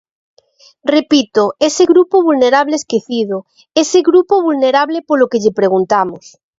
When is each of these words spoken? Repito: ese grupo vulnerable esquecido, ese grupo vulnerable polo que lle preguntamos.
Repito: 0.95 1.43
ese 1.69 1.83
grupo 1.91 2.23
vulnerable 2.23 2.75
esquecido, 2.75 3.35
ese 3.83 3.99
grupo 4.09 4.35
vulnerable 4.47 4.99
polo 5.07 5.29
que 5.31 5.41
lle 5.43 5.55
preguntamos. 5.59 6.23